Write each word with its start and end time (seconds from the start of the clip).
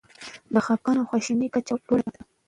د 0.53 0.55
خپګان 0.65 0.95
او 0.99 1.07
خواشینۍ 1.09 1.47
کچه 1.53 1.75
لوړه 1.87 2.09
ده. 2.13 2.21